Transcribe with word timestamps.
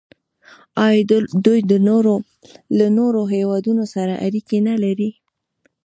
آیا 0.85 1.03
دوی 1.45 1.59
له 2.81 2.87
نورو 2.97 3.21
هیوادونو 3.33 3.83
سره 3.95 4.13
اړیکې 4.25 4.57
نلري؟ 4.67 5.09